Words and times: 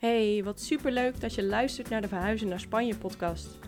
Hey, 0.00 0.44
wat 0.44 0.60
superleuk 0.60 1.20
dat 1.20 1.34
je 1.34 1.44
luistert 1.44 1.88
naar 1.88 2.00
de 2.00 2.08
Verhuizen 2.08 2.48
naar 2.48 2.60
Spanje 2.60 2.96
podcast. 2.96 3.58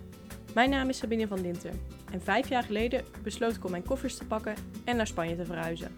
Mijn 0.55 0.71
naam 0.71 0.89
is 0.89 0.99
Sabine 0.99 1.27
van 1.27 1.43
Dinter 1.43 1.73
en 2.13 2.23
vijf 2.23 2.49
jaar 2.49 2.63
geleden 2.63 3.05
besloot 3.23 3.57
ik 3.57 3.65
om 3.65 3.71
mijn 3.71 3.85
koffers 3.85 4.17
te 4.17 4.25
pakken 4.25 4.55
en 4.85 4.97
naar 4.97 5.07
Spanje 5.07 5.37
te 5.37 5.45
verhuizen. 5.45 5.95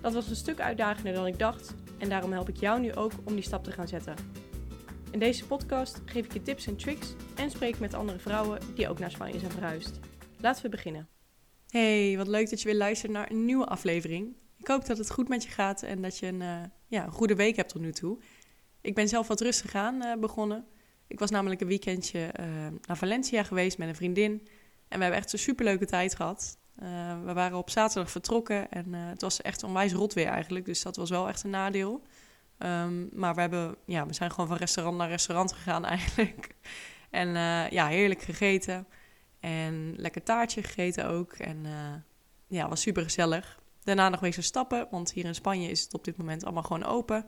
Dat 0.00 0.12
was 0.12 0.28
een 0.28 0.36
stuk 0.36 0.60
uitdagender 0.60 1.12
dan 1.12 1.26
ik 1.26 1.38
dacht 1.38 1.74
en 1.98 2.08
daarom 2.08 2.32
help 2.32 2.48
ik 2.48 2.56
jou 2.56 2.80
nu 2.80 2.94
ook 2.94 3.12
om 3.24 3.34
die 3.34 3.44
stap 3.44 3.64
te 3.64 3.72
gaan 3.72 3.88
zetten. 3.88 4.14
In 5.10 5.18
deze 5.18 5.46
podcast 5.46 6.00
geef 6.04 6.24
ik 6.24 6.32
je 6.32 6.42
tips 6.42 6.66
en 6.66 6.76
tricks 6.76 7.14
en 7.34 7.50
spreek 7.50 7.78
met 7.78 7.94
andere 7.94 8.18
vrouwen 8.18 8.58
die 8.74 8.88
ook 8.88 8.98
naar 8.98 9.10
Spanje 9.10 9.38
zijn 9.38 9.52
verhuisd. 9.52 10.00
Laten 10.40 10.62
we 10.62 10.68
beginnen. 10.68 11.08
Hey, 11.68 12.14
wat 12.16 12.28
leuk 12.28 12.50
dat 12.50 12.60
je 12.60 12.68
weer 12.68 12.78
luistert 12.78 13.12
naar 13.12 13.30
een 13.30 13.44
nieuwe 13.44 13.66
aflevering. 13.66 14.36
Ik 14.58 14.66
hoop 14.66 14.86
dat 14.86 14.98
het 14.98 15.10
goed 15.10 15.28
met 15.28 15.42
je 15.42 15.50
gaat 15.50 15.82
en 15.82 16.02
dat 16.02 16.18
je 16.18 16.26
een, 16.26 16.40
uh, 16.40 16.62
ja, 16.86 17.04
een 17.04 17.12
goede 17.12 17.34
week 17.34 17.56
hebt 17.56 17.72
tot 17.72 17.82
nu 17.82 17.92
toe. 17.92 18.18
Ik 18.84 18.94
ben 18.94 19.08
zelf 19.08 19.28
wat 19.28 19.40
rustig 19.40 19.74
aan 19.74 20.02
uh, 20.02 20.14
begonnen. 20.14 20.66
Ik 21.06 21.18
was 21.18 21.30
namelijk 21.30 21.60
een 21.60 21.66
weekendje 21.66 22.18
uh, 22.40 22.46
naar 22.86 22.96
Valencia 22.96 23.42
geweest 23.42 23.78
met 23.78 23.88
een 23.88 23.94
vriendin. 23.94 24.30
En 24.88 24.98
we 24.98 25.04
hebben 25.04 25.20
echt 25.20 25.32
een 25.32 25.38
superleuke 25.38 25.86
tijd 25.86 26.14
gehad. 26.14 26.58
we 27.24 27.32
waren 27.34 27.58
op 27.58 27.70
zaterdag 27.70 28.10
vertrokken 28.10 28.70
en 28.70 28.92
het 28.92 29.20
was 29.20 29.42
echt 29.42 29.62
onwijs 29.62 29.92
rot 29.92 30.12
weer 30.12 30.26
eigenlijk. 30.26 30.64
Dus 30.64 30.82
dat 30.82 30.96
was 30.96 31.10
wel 31.10 31.28
echt 31.28 31.42
een 31.42 31.50
nadeel. 31.50 32.02
Um, 32.58 33.08
maar 33.12 33.34
we, 33.34 33.40
hebben, 33.40 33.76
ja, 33.84 34.06
we 34.06 34.12
zijn 34.12 34.30
gewoon 34.30 34.46
van 34.46 34.56
restaurant 34.56 34.96
naar 34.96 35.08
restaurant 35.08 35.52
gegaan 35.52 35.84
eigenlijk. 35.96 36.54
En 37.10 37.28
ja, 37.70 37.86
heerlijk 37.86 38.22
gegeten. 38.22 38.86
En 39.40 39.94
lekker 39.96 40.22
taartje 40.22 40.62
gegeten 40.62 41.06
ook. 41.06 41.32
En 41.32 41.66
ja, 42.46 42.68
was 42.68 42.80
super 42.80 43.02
gezellig. 43.02 43.60
Daarna 43.84 44.08
nog 44.08 44.20
wezen 44.20 44.42
stappen, 44.42 44.88
want 44.90 45.12
hier 45.12 45.24
in 45.24 45.34
Spanje 45.34 45.68
is 45.68 45.82
het 45.82 45.94
op 45.94 46.04
dit 46.04 46.16
moment 46.16 46.44
allemaal 46.44 46.62
gewoon 46.62 46.84
open. 46.84 47.26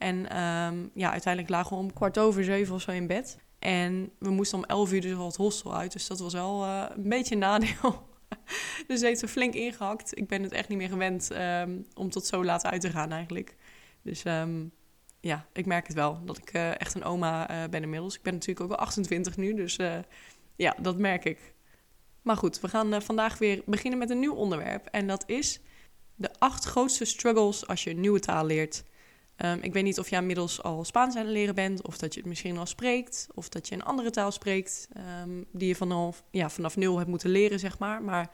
En 0.00 0.16
um, 0.40 0.90
ja, 0.94 1.10
uiteindelijk 1.10 1.52
lagen 1.52 1.76
we 1.76 1.82
om 1.82 1.92
kwart 1.92 2.18
over 2.18 2.44
zeven 2.44 2.74
of 2.74 2.80
zo 2.80 2.90
in 2.90 3.06
bed. 3.06 3.38
En 3.58 4.12
we 4.18 4.30
moesten 4.30 4.58
om 4.58 4.64
elf 4.64 4.92
uur 4.92 5.00
dus 5.00 5.14
al 5.14 5.26
het 5.26 5.36
hostel 5.36 5.76
uit. 5.76 5.92
Dus 5.92 6.06
dat 6.06 6.20
was 6.20 6.32
wel 6.32 6.64
uh, 6.64 6.84
een 6.88 7.08
beetje 7.08 7.34
een 7.34 7.40
nadeel. 7.40 8.08
dus 8.86 9.00
heeft 9.00 9.22
er 9.22 9.28
flink 9.28 9.54
ingehakt. 9.54 10.18
Ik 10.18 10.28
ben 10.28 10.42
het 10.42 10.52
echt 10.52 10.68
niet 10.68 10.78
meer 10.78 10.88
gewend 10.88 11.30
um, 11.32 11.86
om 11.94 12.10
tot 12.10 12.26
zo 12.26 12.44
laat 12.44 12.64
uit 12.64 12.80
te 12.80 12.90
gaan 12.90 13.12
eigenlijk. 13.12 13.56
Dus 14.02 14.24
um, 14.24 14.72
ja, 15.20 15.46
ik 15.52 15.66
merk 15.66 15.86
het 15.86 15.96
wel. 15.96 16.24
Dat 16.24 16.38
ik 16.38 16.54
uh, 16.54 16.80
echt 16.80 16.94
een 16.94 17.04
oma 17.04 17.50
uh, 17.50 17.68
ben 17.68 17.82
inmiddels. 17.82 18.16
Ik 18.16 18.22
ben 18.22 18.32
natuurlijk 18.32 18.60
ook 18.60 18.68
wel 18.68 18.78
28 18.78 19.36
nu. 19.36 19.54
Dus 19.54 19.76
ja, 20.56 20.76
dat 20.78 20.98
merk 20.98 21.24
ik. 21.24 21.54
Maar 22.22 22.36
goed, 22.36 22.60
we 22.60 22.68
gaan 22.68 23.02
vandaag 23.02 23.38
weer 23.38 23.62
beginnen 23.66 23.98
met 23.98 24.10
een 24.10 24.18
nieuw 24.18 24.34
onderwerp. 24.34 24.86
En 24.86 25.06
dat 25.06 25.24
is 25.26 25.60
de 26.14 26.30
acht 26.38 26.64
grootste 26.64 27.04
struggles 27.04 27.66
als 27.66 27.84
je 27.84 27.90
een 27.90 28.00
nieuwe 28.00 28.20
taal 28.20 28.46
leert. 28.46 28.84
Um, 29.44 29.58
ik 29.62 29.72
weet 29.72 29.84
niet 29.84 29.98
of 29.98 30.10
je 30.10 30.16
inmiddels 30.16 30.62
al 30.62 30.84
Spaans 30.84 31.16
aan 31.16 31.24
het 31.24 31.32
leren 31.32 31.54
bent, 31.54 31.82
of 31.82 31.98
dat 31.98 32.14
je 32.14 32.20
het 32.20 32.28
misschien 32.28 32.58
al 32.58 32.66
spreekt, 32.66 33.28
of 33.34 33.48
dat 33.48 33.68
je 33.68 33.74
een 33.74 33.82
andere 33.82 34.10
taal 34.10 34.30
spreekt 34.30 34.88
um, 35.22 35.46
die 35.52 35.68
je 35.68 35.74
vanaf, 35.74 36.22
ja, 36.30 36.50
vanaf 36.50 36.76
nul 36.76 36.96
hebt 36.96 37.08
moeten 37.08 37.30
leren, 37.30 37.58
zeg 37.58 37.78
maar. 37.78 38.02
Maar 38.02 38.30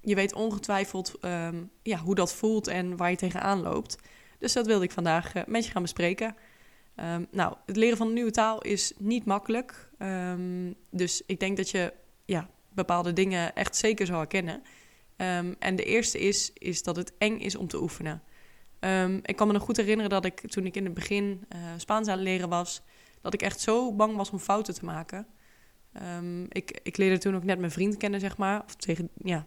je 0.00 0.14
weet 0.14 0.32
ongetwijfeld 0.32 1.14
um, 1.20 1.70
ja, 1.82 1.98
hoe 1.98 2.14
dat 2.14 2.32
voelt 2.32 2.66
en 2.66 2.96
waar 2.96 3.10
je 3.10 3.16
tegenaan 3.16 3.62
loopt. 3.62 3.96
Dus 4.38 4.52
dat 4.52 4.66
wilde 4.66 4.84
ik 4.84 4.90
vandaag 4.90 5.34
uh, 5.34 5.42
met 5.46 5.64
je 5.64 5.70
gaan 5.70 5.82
bespreken. 5.82 6.36
nou, 7.30 7.56
het 7.66 7.76
leren 7.76 7.96
van 7.96 8.06
een 8.06 8.14
nieuwe 8.14 8.30
taal 8.30 8.62
is 8.62 8.92
niet 8.98 9.24
makkelijk. 9.24 9.90
dus 10.90 11.22
ik 11.26 11.40
denk 11.40 11.56
dat 11.56 11.70
je 11.70 11.92
ja, 12.24 12.48
bepaalde 12.68 13.12
dingen 13.12 13.54
echt 13.54 13.76
zeker 13.76 14.06
zal 14.06 14.18
herkennen. 14.18 14.62
En 15.58 15.76
de 15.76 15.84
eerste 15.84 16.18
is, 16.18 16.50
is 16.54 16.82
dat 16.82 16.96
het 16.96 17.12
eng 17.18 17.38
is 17.38 17.56
om 17.56 17.68
te 17.68 17.82
oefenen. 17.82 18.22
Um, 18.84 19.20
ik 19.22 19.36
kan 19.36 19.46
me 19.46 19.52
nog 19.52 19.62
goed 19.62 19.76
herinneren 19.76 20.10
dat 20.10 20.24
ik 20.24 20.50
toen 20.50 20.66
ik 20.66 20.76
in 20.76 20.84
het 20.84 20.94
begin 20.94 21.44
uh, 21.54 21.58
Spaans 21.76 22.08
aan 22.08 22.14
het 22.14 22.22
leren 22.22 22.48
was, 22.48 22.82
dat 23.20 23.34
ik 23.34 23.42
echt 23.42 23.60
zo 23.60 23.92
bang 23.92 24.16
was 24.16 24.30
om 24.30 24.38
fouten 24.38 24.74
te 24.74 24.84
maken. 24.84 25.26
Um, 26.18 26.46
ik, 26.48 26.80
ik 26.82 26.96
leerde 26.96 27.18
toen 27.18 27.36
ook 27.36 27.44
net 27.44 27.58
mijn 27.58 27.70
vriend 27.70 27.96
kennen, 27.96 28.20
zeg 28.20 28.36
maar. 28.36 28.62
Of 28.64 28.74
tegen, 28.74 29.08
ja, 29.16 29.46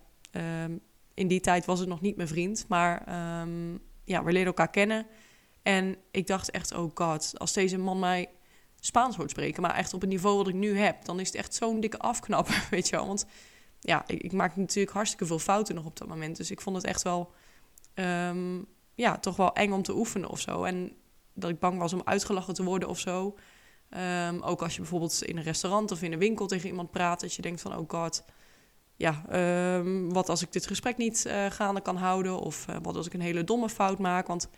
in 1.14 1.28
die 1.28 1.40
tijd 1.40 1.66
was 1.66 1.80
het 1.80 1.88
nog 1.88 2.02
niet 2.02 2.16
mijn 2.16 2.28
vriend, 2.28 2.66
maar 2.68 3.04
ja, 4.04 4.24
we 4.24 4.32
leerden 4.32 4.46
elkaar 4.46 4.70
kennen. 4.70 5.06
En 5.62 5.96
ik 6.12 6.28
dacht 6.28 6.52
echt, 6.52 6.74
oh 6.74 6.92
god, 6.94 7.34
als 7.38 7.54
deze 7.54 7.78
man 7.78 8.00
mij 8.00 8.30
Spaans 8.80 9.16
hoort 9.16 9.30
spreken, 9.30 9.62
maar 9.62 9.76
echt 9.76 9.94
op 9.94 10.02
het 10.02 10.10
niveau 10.10 10.38
wat 10.38 10.48
ik 10.48 10.54
nu 10.54 10.78
heb, 10.78 11.06
dan 11.06 11.20
is 11.20 11.28
het 11.28 11.36
echt 11.36 11.54
zo'n 11.54 11.80
dikke 11.80 11.98
afknapper, 11.98 12.68
weet 12.72 12.90
je 12.90 12.96
wel. 12.96 13.08
Want 13.08 13.26
ja, 13.80 14.04
ik, 14.08 14.32
maakte 14.32 14.60
natuurlijk 14.60 14.96
hartstikke 14.96 15.26
veel 15.26 15.40
fouten 15.40 15.76
nog 15.76 15.86
op 15.86 15.98
dat 15.98 16.08
moment. 16.08 16.38
Dus 16.38 16.52
ik 16.52 16.62
vond 16.62 16.76
het 16.76 16.86
echt 16.86 17.02
wel, 17.02 17.32
ja, 18.96 19.18
toch 19.18 19.36
wel 19.36 19.54
eng 19.54 19.72
om 19.72 19.82
te 19.82 19.96
oefenen 19.96 20.30
of 20.30 20.40
zo. 20.40 20.64
En 20.64 20.96
dat 21.34 21.50
ik 21.50 21.60
bang 21.60 21.80
was 21.80 21.94
om 21.94 22.02
uitgelachen 22.04 22.54
te 22.54 22.64
worden 22.64 22.90
of 22.90 23.00
zo. 23.00 23.38
Um, 24.30 24.42
ook 24.42 24.62
als 24.62 24.74
je 24.74 24.80
bijvoorbeeld 24.82 25.24
in 25.24 25.38
een 25.38 25.44
restaurant 25.44 25.92
of 25.92 26.02
in 26.02 26.14
een 26.14 26.20
winkel 26.20 26.48
tegen 26.48 26.70
iemand 26.70 26.92
praat, 26.92 27.20
dat 27.20 27.34
je 27.34 27.42
denkt 27.42 27.62
van, 27.62 27.78
oh 27.78 27.90
god, 27.90 28.24
ja, 28.96 29.26
um, 29.78 30.14
wat 30.14 30.30
als 30.30 30.42
ik 30.42 30.52
dit 30.52 30.68
gesprek 30.68 30.98
niet 30.98 31.26
uh, 31.28 31.46
gaande 31.46 31.82
kan 31.82 31.96
houden? 31.96 32.40
Of 32.40 32.66
uh, 32.70 32.76
wat 32.82 32.96
als 32.96 33.06
ik 33.06 33.14
een 33.14 33.22
hele 33.22 33.44
domme 33.44 33.70
fout 33.70 34.00
maak? 34.00 34.28
Want, 34.28 34.50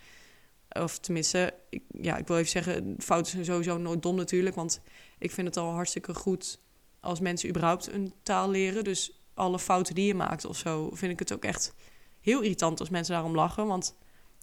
of 0.70 1.00
tenminste, 1.00 1.54
ja, 1.92 2.18
ik 2.18 2.28
wil 2.28 2.38
even 2.38 2.50
zeggen, 2.50 2.96
fouten 2.98 3.32
zijn 3.32 3.46
sowieso 3.46 3.78
nooit 3.78 4.02
dom 4.02 4.16
natuurlijk. 4.16 4.56
Want 4.56 4.82
ik 5.20 5.32
vind 5.32 5.48
het 5.48 5.58
al 5.58 5.72
hartstikke 5.72 6.14
goed 6.14 6.60
als 7.00 7.20
mensen 7.20 7.50
überhaupt 7.50 7.92
een 7.92 8.14
taal 8.24 8.50
leren. 8.50 8.84
Dus 8.84 9.22
alle 9.34 9.60
fouten 9.60 9.96
die 9.96 10.06
je 10.06 10.16
maakt 10.16 10.46
of 10.46 10.58
zo, 10.58 10.90
vind 10.94 11.12
ik 11.12 11.20
het 11.20 11.34
ook 11.34 11.44
echt 11.44 11.74
heel 12.20 12.42
irritant 12.42 12.80
als 12.80 12.90
mensen 12.90 13.14
daarom 13.14 13.36
lachen. 13.36 13.68
Want 13.68 13.96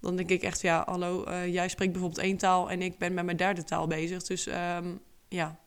dan 0.04 0.16
denk 0.16 0.30
ik 0.30 0.42
echt, 0.42 0.60
ja, 0.60 0.82
hallo, 0.86 1.24
uh, 1.28 1.52
jij 1.52 1.68
spreekt 1.68 1.92
bijvoorbeeld 1.92 2.22
één 2.22 2.36
taal 2.36 2.70
en 2.70 2.82
ik 2.82 2.98
ben 2.98 3.14
met 3.14 3.24
mijn 3.24 3.36
derde 3.36 3.64
taal 3.64 3.86
bezig. 3.86 4.22
Dus 4.22 4.46
um, 4.46 5.00
ja, 5.28 5.58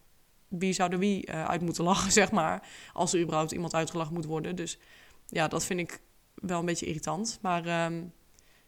wie 0.47 0.73
zou 0.73 0.91
er 0.91 0.99
wie 0.99 1.27
uh, 1.27 1.45
uit 1.45 1.61
moeten 1.61 1.83
lachen, 1.83 2.11
zeg 2.21 2.31
maar, 2.31 2.67
als 2.93 3.13
er 3.13 3.21
überhaupt 3.21 3.51
iemand 3.51 3.73
uitgelachen 3.73 4.13
moet 4.13 4.25
worden. 4.25 4.55
Dus 4.55 4.79
ja, 5.27 5.47
dat 5.47 5.65
vind 5.65 5.79
ik 5.79 6.01
wel 6.33 6.59
een 6.59 6.65
beetje 6.65 6.85
irritant. 6.85 7.39
Maar 7.41 7.85
um, 7.85 8.13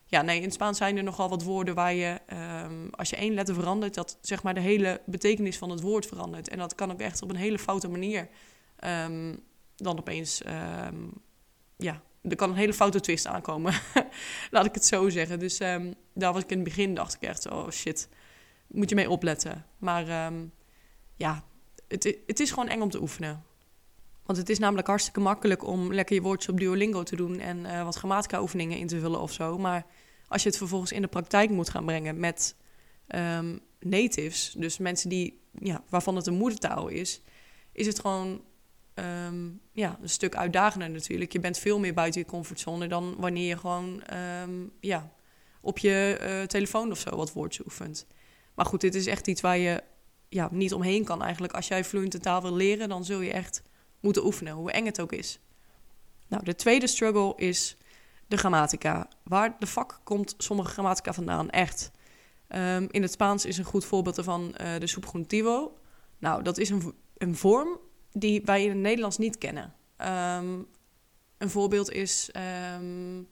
ja, 0.05 0.21
nee, 0.21 0.37
in 0.37 0.43
het 0.43 0.53
Spaans 0.53 0.77
zijn 0.77 0.97
er 0.97 1.03
nogal 1.03 1.29
wat 1.29 1.43
woorden 1.43 1.75
waar 1.75 1.93
je, 1.93 2.19
um, 2.63 2.89
als 2.91 3.09
je 3.09 3.15
één 3.15 3.33
letter 3.33 3.55
verandert, 3.55 3.93
dat 3.93 4.17
zeg 4.21 4.43
maar 4.43 4.53
de 4.53 4.59
hele 4.59 5.01
betekenis 5.05 5.57
van 5.57 5.69
het 5.69 5.81
woord 5.81 6.05
verandert. 6.05 6.49
En 6.49 6.57
dat 6.57 6.75
kan 6.75 6.91
ook 6.91 6.99
echt 6.99 7.21
op 7.21 7.29
een 7.29 7.35
hele 7.35 7.59
foute 7.59 7.87
manier 7.89 8.29
dan 9.75 9.97
opeens, 9.97 10.41
ja, 11.77 12.01
er 12.21 12.35
kan 12.35 12.49
een 12.49 12.55
hele 12.55 12.73
foute 12.73 12.99
twist 12.99 13.27
aankomen. 13.27 13.73
Laat 14.51 14.65
ik 14.65 14.73
het 14.73 14.85
zo 14.85 15.09
zeggen. 15.09 15.39
Dus 15.39 15.59
um, 15.59 15.93
daar 16.13 16.33
was 16.33 16.43
ik 16.43 16.49
in 16.49 16.57
het 16.57 16.67
begin, 16.67 16.95
dacht 16.95 17.13
ik 17.13 17.21
echt, 17.21 17.49
oh 17.49 17.69
shit, 17.69 18.09
moet 18.67 18.89
je 18.89 18.95
mee 18.95 19.09
opletten. 19.09 19.65
Maar 19.77 20.25
um, 20.25 20.51
ja, 21.15 21.43
het, 21.87 22.17
het 22.25 22.39
is 22.39 22.49
gewoon 22.49 22.67
eng 22.67 22.81
om 22.81 22.89
te 22.89 23.01
oefenen. 23.01 23.43
Want 24.25 24.37
het 24.37 24.49
is 24.49 24.59
namelijk 24.59 24.87
hartstikke 24.87 25.19
makkelijk 25.19 25.63
om 25.67 25.93
lekker 25.93 26.15
je 26.15 26.21
woordjes 26.21 26.49
op 26.49 26.59
Duolingo 26.59 27.03
te 27.03 27.15
doen 27.15 27.39
en 27.39 27.57
uh, 27.57 27.83
wat 27.83 27.95
grammatica-oefeningen 27.95 28.77
in 28.77 28.87
te 28.87 28.99
vullen 28.99 29.21
of 29.21 29.31
zo. 29.31 29.57
Maar 29.57 29.85
als 30.27 30.43
je 30.43 30.49
het 30.49 30.57
vervolgens 30.57 30.91
in 30.91 31.01
de 31.01 31.07
praktijk 31.07 31.49
moet 31.49 31.69
gaan 31.69 31.85
brengen 31.85 32.19
met 32.19 32.55
um, 33.07 33.59
natives, 33.79 34.53
dus 34.57 34.77
mensen 34.77 35.09
die, 35.09 35.41
ja, 35.59 35.83
waarvan 35.89 36.15
het 36.15 36.27
een 36.27 36.33
moedertaal 36.37 36.87
is, 36.87 37.21
is 37.71 37.87
het 37.87 37.99
gewoon 37.99 38.41
um, 39.25 39.61
ja, 39.71 39.97
een 40.01 40.09
stuk 40.09 40.35
uitdagender 40.35 40.89
natuurlijk. 40.89 41.31
Je 41.31 41.39
bent 41.39 41.57
veel 41.57 41.79
meer 41.79 41.93
buiten 41.93 42.21
je 42.21 42.27
comfortzone 42.27 42.87
dan 42.87 43.15
wanneer 43.17 43.47
je 43.47 43.57
gewoon 43.57 44.03
um, 44.43 44.71
ja, 44.79 45.11
op 45.61 45.77
je 45.77 46.19
uh, 46.21 46.41
telefoon 46.43 46.91
of 46.91 46.99
zo 46.99 47.15
wat 47.15 47.33
woordjes 47.33 47.65
oefent. 47.65 48.05
Maar 48.55 48.65
goed, 48.65 48.81
dit 48.81 48.95
is 48.95 49.07
echt 49.07 49.27
iets 49.27 49.41
waar 49.41 49.57
je 49.57 49.83
ja, 50.29 50.49
niet 50.51 50.73
omheen 50.73 51.03
kan 51.03 51.23
eigenlijk. 51.23 51.53
Als 51.53 51.67
jij 51.67 51.83
fluent 51.83 52.13
een 52.13 52.21
taal 52.21 52.41
wil 52.41 52.55
leren, 52.55 52.89
dan 52.89 53.05
zul 53.05 53.19
je 53.19 53.31
echt 53.31 53.61
moeten 53.99 54.25
oefenen, 54.25 54.53
hoe 54.53 54.71
eng 54.71 54.85
het 54.85 55.01
ook 55.01 55.11
is. 55.11 55.39
Nou, 56.27 56.43
de 56.43 56.55
tweede 56.55 56.87
struggle 56.87 57.33
is 57.35 57.77
de 58.27 58.37
grammatica. 58.37 59.07
Waar 59.23 59.55
de 59.59 59.67
vak 59.67 59.99
komt 60.03 60.33
sommige 60.37 60.71
grammatica 60.71 61.13
vandaan? 61.13 61.49
Echt. 61.49 61.91
Um, 62.47 62.87
in 62.91 63.01
het 63.01 63.11
Spaans 63.11 63.45
is 63.45 63.57
een 63.57 63.65
goed 63.65 63.85
voorbeeld 63.85 64.17
ervan 64.17 64.55
uh, 64.61 64.79
de 64.79 64.87
subjuntivo. 64.87 65.77
Nou, 66.17 66.43
dat 66.43 66.57
is 66.57 66.69
een, 66.69 66.93
een 67.17 67.35
vorm 67.35 67.79
die 68.11 68.41
wij 68.45 68.63
in 68.63 68.69
het 68.69 68.77
Nederlands 68.77 69.17
niet 69.17 69.37
kennen. 69.37 69.73
Um, 70.01 70.67
een 71.37 71.49
voorbeeld 71.49 71.91
is 71.91 72.29
um, 72.75 73.27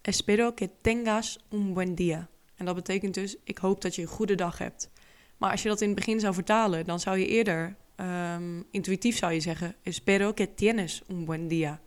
espero 0.00 0.52
que 0.52 0.70
tengas 0.80 1.38
un 1.52 1.72
buen 1.72 1.94
día. 1.94 2.28
En 2.56 2.64
dat 2.64 2.74
betekent 2.74 3.14
dus 3.14 3.36
ik 3.44 3.58
hoop 3.58 3.80
dat 3.80 3.94
je 3.94 4.02
een 4.02 4.08
goede 4.08 4.34
dag 4.34 4.58
hebt. 4.58 4.90
Maar 5.36 5.50
als 5.50 5.62
je 5.62 5.68
dat 5.68 5.80
in 5.80 5.86
het 5.86 5.96
begin 5.96 6.20
zou 6.20 6.34
vertalen, 6.34 6.84
dan 6.84 7.00
zou 7.00 7.18
je 7.18 7.26
eerder 7.26 7.76
um, 7.96 8.66
intuïtief 8.70 9.16
zou 9.16 9.32
je 9.32 9.40
zeggen 9.40 9.74
espero 9.82 10.32
que 10.32 10.54
tienes 10.54 11.02
un 11.08 11.24
buen 11.24 11.48
día. 11.48 11.80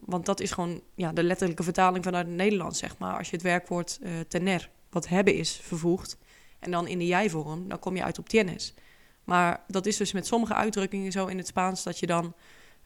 Want 0.00 0.26
dat 0.26 0.40
is 0.40 0.50
gewoon 0.50 0.82
ja, 0.94 1.12
de 1.12 1.22
letterlijke 1.22 1.62
vertaling 1.62 2.04
vanuit 2.04 2.26
het 2.26 2.36
Nederlands, 2.36 2.78
zeg 2.78 2.98
maar. 2.98 3.18
Als 3.18 3.30
je 3.30 3.36
het 3.36 3.44
werkwoord 3.44 3.98
uh, 4.02 4.20
tener, 4.28 4.70
wat 4.90 5.08
hebben 5.08 5.34
is, 5.34 5.60
vervoegt... 5.62 6.18
en 6.58 6.70
dan 6.70 6.86
in 6.86 6.98
de 6.98 7.06
jij-vorm, 7.06 7.68
dan 7.68 7.78
kom 7.78 7.96
je 7.96 8.02
uit 8.02 8.18
op 8.18 8.28
tienes. 8.28 8.74
Maar 9.24 9.64
dat 9.66 9.86
is 9.86 9.96
dus 9.96 10.12
met 10.12 10.26
sommige 10.26 10.54
uitdrukkingen 10.54 11.12
zo 11.12 11.26
in 11.26 11.38
het 11.38 11.46
Spaans 11.46 11.82
dat 11.82 11.98
je 11.98 12.06
dan 12.06 12.34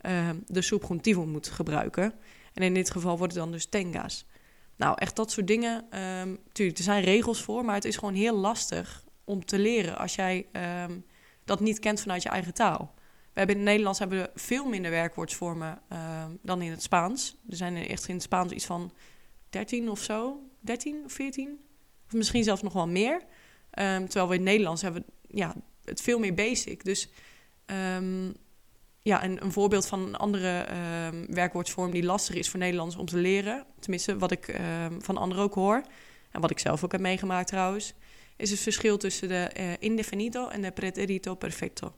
uh, 0.01 0.31
de 0.47 0.63
subjuntivo 0.63 1.27
moet 1.27 1.49
gebruiken. 1.49 2.15
En 2.53 2.63
in 2.63 2.75
dit 2.75 2.91
geval 2.91 3.19
wordt 3.19 3.33
het 3.33 3.43
dan 3.43 3.53
dus 3.53 3.67
tengas. 3.67 4.27
Nou, 4.77 4.95
echt 4.99 5.17
dat 5.17 5.31
soort 5.31 5.47
dingen. 5.47 6.01
Um, 6.21 6.39
tuurlijk, 6.53 6.79
er 6.79 6.85
zijn 6.85 7.05
regels 7.05 7.43
voor, 7.43 7.65
maar 7.65 7.75
het 7.75 7.85
is 7.85 7.97
gewoon 7.97 8.15
heel 8.15 8.37
lastig 8.37 9.05
om 9.25 9.45
te 9.45 9.59
leren 9.59 9.99
als 9.99 10.15
jij 10.15 10.47
ehm, 10.53 10.99
dat 11.45 11.61
niet 11.61 11.79
kent 11.79 12.01
vanuit 12.01 12.23
je 12.23 12.29
eigen 12.29 12.55
taal. 12.55 12.95
We 13.33 13.43
hebben 13.43 13.57
in 13.57 13.61
het 13.61 13.71
Nederlands 13.71 13.99
hebben 13.99 14.19
we 14.19 14.31
veel 14.35 14.69
minder 14.69 14.91
werkwoordsvormen 14.91 15.81
ehm, 15.89 16.31
dan 16.43 16.63
in 16.63 16.71
het 16.71 16.83
Spaans. 16.83 17.37
Er 17.49 17.57
zijn 17.57 17.77
echt 17.77 18.09
in 18.09 18.15
het 18.15 18.23
Spaans 18.23 18.53
iets 18.53 18.65
van 18.65 18.93
13 19.51 19.91
of 19.91 20.03
zo, 20.03 20.41
13 20.61 21.05
of 21.05 21.13
14, 21.13 21.59
of 22.07 22.13
misschien 22.13 22.45
zelfs 22.45 22.63
nog 22.63 22.73
wel 22.73 22.89
meer. 22.89 23.23
Ehm, 23.71 24.05
terwijl 24.05 24.29
we 24.29 24.35
in 24.35 24.41
het 24.41 24.51
Nederlands 24.51 24.83
hebben 24.83 25.05
ja, 25.29 25.55
het 25.87 26.01
veel 26.01 26.19
meer 26.19 26.35
basic. 26.35 26.85
Dus 26.85 27.09
ja, 29.03 29.23
en 29.23 29.45
een 29.45 29.53
voorbeeld 29.53 29.87
van 29.87 30.01
een 30.01 30.17
andere 30.17 30.67
werkwoordsvorm 31.29 31.91
die 31.91 32.05
lastig 32.05 32.35
is 32.35 32.49
voor 32.49 32.59
Nederlands 32.59 32.97
om 32.97 33.07
te 33.07 33.17
leren, 33.17 33.67
tenminste 33.81 34.19
wat 34.19 34.31
ik 34.31 34.61
van 34.99 35.17
anderen 35.17 35.45
ook 35.45 35.55
hoor, 35.55 35.83
en 36.31 36.41
wat 36.41 36.51
ik 36.51 36.59
zelf 36.59 36.85
ook 36.85 36.93
heb 36.93 37.01
meegemaakt 37.01 37.49
trouwens, 37.49 37.95
is 38.37 38.51
het 38.51 38.61
verschil 38.61 38.97
tussen 38.97 39.29
de 39.29 39.51
uh, 39.59 39.73
indefinido 39.79 40.49
en 40.49 40.63
de 40.63 40.71
preterito 40.71 41.35
perfecto. 41.35 41.95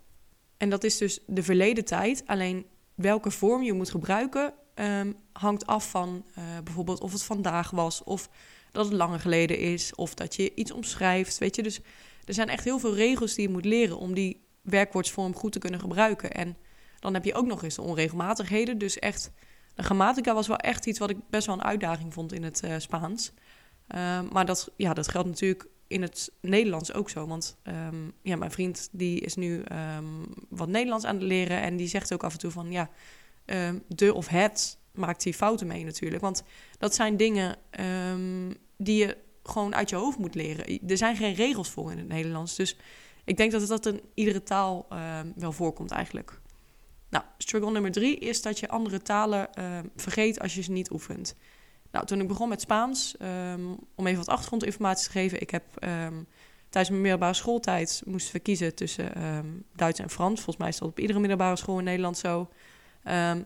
En 0.57 0.71
dat 0.71 0.85
is 0.85 0.99
dus 0.99 1.19
de 1.27 1.43
verleden 1.43 1.85
tijd, 1.85 2.23
alleen 2.27 2.67
welke 2.95 3.31
vorm 3.31 3.63
je 3.63 3.73
moet 3.73 3.91
gebruiken 3.91 4.55
um, 4.75 5.17
hangt 5.33 5.67
af 5.67 5.91
van 5.91 6.25
uh, 6.39 6.45
bijvoorbeeld 6.65 7.01
of 7.01 7.13
het 7.13 7.23
vandaag 7.23 7.71
was, 7.71 8.05
of 8.05 8.29
dat 8.71 8.85
het 8.85 8.95
langer 8.95 9.21
geleden 9.21 9.59
is, 9.59 9.95
of 9.95 10.15
dat 10.15 10.35
je 10.35 10.55
iets 10.55 10.71
omschrijft, 10.71 11.39
weet 11.39 11.57
je. 11.57 11.63
Dus 11.63 11.81
er 12.29 12.35
zijn 12.35 12.49
echt 12.49 12.65
heel 12.65 12.79
veel 12.79 12.95
regels 12.95 13.35
die 13.35 13.47
je 13.47 13.53
moet 13.53 13.65
leren 13.65 13.99
om 13.99 14.15
die 14.15 14.47
werkwoordsvorm 14.63 15.35
goed 15.35 15.53
te 15.53 15.59
kunnen 15.59 15.81
gebruiken. 15.81 16.33
En 16.33 16.57
dan 17.01 17.15
heb 17.15 17.25
je 17.25 17.35
ook 17.35 17.47
nog 17.47 17.63
eens 17.63 17.75
de 17.75 17.83
onregelmatigheden, 17.83 18.79
dus 18.79 18.99
echt... 18.99 19.31
De 19.75 19.85
grammatica 19.85 20.35
was 20.35 20.47
wel 20.47 20.57
echt 20.57 20.87
iets 20.87 20.99
wat 20.99 21.11
ik 21.11 21.17
best 21.31 21.47
wel 21.47 21.55
een 21.55 21.65
uitdaging 21.65 22.15
vond 22.15 22.33
in 22.33 22.43
het 22.43 22.63
uh, 22.65 22.75
Spaans. 22.79 23.33
Uh, 23.95 24.21
maar 24.33 24.47
dat, 24.47 24.73
ja, 24.77 24.95
dat 24.95 25.09
geldt 25.09 25.29
natuurlijk 25.29 25.67
in 25.87 26.03
het 26.03 26.33
Nederlands 26.41 26.93
ook 26.93 27.11
zo. 27.11 27.27
Want 27.27 27.57
um, 27.63 28.13
ja, 28.23 28.37
mijn 28.37 28.51
vriend 28.51 28.89
die 28.93 29.21
is 29.21 29.35
nu 29.35 29.63
um, 29.97 30.35
wat 30.49 30.69
Nederlands 30.69 31.05
aan 31.05 31.15
het 31.15 31.25
leren. 31.25 31.61
En 31.61 31.77
die 31.77 31.89
zegt 31.89 32.13
ook 32.13 32.25
af 32.25 32.33
en 32.33 32.39
toe 32.39 32.51
van 32.51 32.71
ja, 32.71 32.91
de 33.87 34.15
of 34.15 34.29
het 34.29 34.79
maakt 34.93 35.23
hier 35.23 35.35
fouten 35.35 35.67
mee 35.67 35.85
natuurlijk. 35.85 36.23
Want 36.23 36.43
dat 36.79 36.95
zijn 36.95 37.17
dingen 37.17 37.57
die 38.77 39.07
je 39.07 39.17
gewoon 39.49 39.75
uit 39.75 39.91
je 39.91 39.97
hoofd 39.97 40.19
moet 40.19 40.35
leren. 40.35 40.89
Er 40.89 40.97
zijn 40.97 41.17
geen 41.17 41.35
regels 41.35 41.69
voor 41.69 41.91
in 41.91 41.99
het 41.99 42.09
Nederlands. 42.09 42.57
Dus 42.57 42.77
ik 43.25 43.37
denk 43.37 43.53
dat 43.53 43.61
het 43.61 43.71
dat 43.71 43.87
in 43.87 44.01
iedere 44.15 44.43
taal 44.43 44.87
wel 45.35 45.53
voorkomt 45.53 45.91
eigenlijk. 45.91 46.41
Nou, 47.09 47.25
struggle 47.39 47.71
nummer 47.71 47.91
drie 47.91 48.19
is 48.19 48.43
dat 48.43 48.59
je 48.59 48.69
andere 48.69 49.03
talen 49.03 49.49
vergeet 49.97 50.41
als 50.41 50.55
je 50.55 50.63
ze 50.63 50.71
niet 50.71 50.91
oefent. 50.91 51.35
Nou, 51.91 52.07
toen 52.07 52.21
ik 52.21 52.29
begon 52.29 52.49
met 52.49 52.61
Spaans, 52.61 53.17
ehm, 53.17 53.61
om 53.95 54.07
even 54.07 54.19
wat 54.19 54.29
achtergrondinformatie 54.29 55.07
te 55.07 55.11
geven. 55.11 55.41
Ik 55.41 55.51
heb 55.51 55.65
um, 55.85 56.27
tijdens 56.69 56.89
mijn 56.89 57.01
middelbare 57.01 57.35
schooltijd 57.35 58.03
moesten 58.07 58.33
we 58.33 58.39
kiezen 58.41 58.75
tussen 58.75 59.13
Duits 59.75 59.99
en 59.99 60.11
Frans. 60.11 60.35
Volgens 60.35 60.57
mij 60.57 60.69
is 60.69 60.79
dat 60.79 60.89
op 60.89 60.99
iedere 60.99 61.19
middelbare 61.19 61.57
school 61.57 61.79
in 61.79 61.85
Nederland 61.85 62.19
zo. 62.19 62.49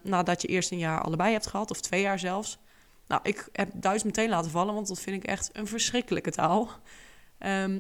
nadat 0.03 0.43
je 0.43 0.49
eerst 0.49 0.71
een 0.71 0.79
jaar 0.79 1.01
allebei 1.01 1.33
hebt 1.33 1.47
gehad, 1.47 1.71
of 1.71 1.81
twee 1.81 2.03
jaar 2.03 2.19
zelfs. 2.19 2.59
Nou, 3.13 3.25
ik 3.25 3.49
heb 3.53 3.71
Duits 3.75 4.03
meteen 4.03 4.29
laten 4.29 4.51
vallen, 4.51 4.75
want 4.75 4.89
dat 4.89 5.01
vind 5.01 5.23
ik 5.23 5.29
echt 5.29 5.51
een 5.53 5.67
verschrikkelijke 5.67 6.31
taal. 6.31 6.71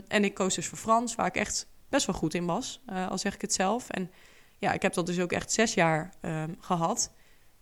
en 0.09 0.25
ik 0.25 0.35
koos 0.35 0.55
dus 0.55 0.67
voor 0.67 0.79
Frans, 0.79 1.15
waar 1.15 1.27
ik 1.27 1.37
echt 1.37 1.67
best 1.89 2.07
wel 2.07 2.15
goed 2.15 2.35
in 2.35 2.47
was, 2.47 2.83
uh, 2.91 3.11
al 3.11 3.19
zeg 3.19 3.35
ik 3.35 3.41
het 3.41 3.53
zelf. 3.53 3.91
En 3.91 4.11
ja, 4.59 4.73
ik 4.73 4.83
heb 4.83 4.93
dat 4.93 5.07
dus 5.07 5.21
ook 5.21 5.33
echt 5.33 5.53
zes 5.53 5.75
jaar 5.75 6.15
gehad. 6.59 7.13